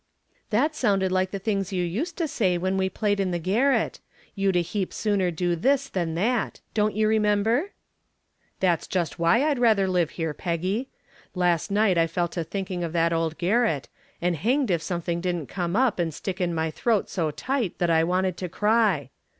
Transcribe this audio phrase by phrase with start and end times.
[0.49, 3.99] "That sounded like the things you used to say when we played in the garret.
[4.33, 7.73] You'd a heap sooner do this than that don't you remember?"
[8.59, 10.89] "That's just why I'd rather live here, Peggy.
[11.35, 15.49] Last night I fell to thinking of that old garret, and hanged if something didn't
[15.49, 19.11] come up and stick in my throat so tight that I wanted to cry.